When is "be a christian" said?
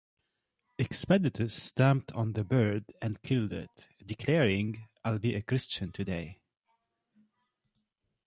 5.19-5.91